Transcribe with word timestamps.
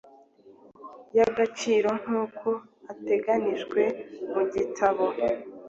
y 1.17 1.19
agaciro 1.27 1.89
nk 2.01 2.09
uko 2.23 2.49
ateganijwe 2.91 3.81
mu 4.31 4.41
gitabo 4.53 5.05